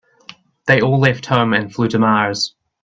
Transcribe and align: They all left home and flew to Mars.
They 0.65 0.81
all 0.81 0.99
left 0.99 1.27
home 1.27 1.53
and 1.53 1.71
flew 1.71 1.87
to 1.89 1.99
Mars. 1.99 2.55